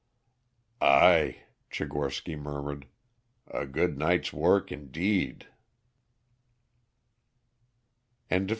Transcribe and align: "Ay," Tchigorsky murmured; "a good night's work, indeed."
"Ay," 0.81 1.43
Tchigorsky 1.69 2.35
murmured; 2.35 2.87
"a 3.45 3.67
good 3.67 3.99
night's 3.99 4.33
work, 4.33 4.71
indeed." 4.71 5.45